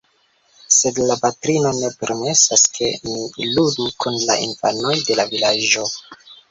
[0.77, 5.91] Sed la patrino ne permesas, ke mi ludu kun la infanoj de la vilaĝo.